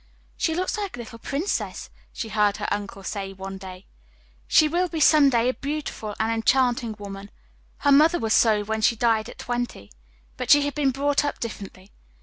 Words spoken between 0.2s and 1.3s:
"She looks like a little